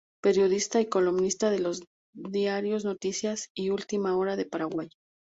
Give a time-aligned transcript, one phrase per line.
[0.19, 4.89] Periodista y columnista de los Diarios Noticias y Ultima Hora de Paraguay.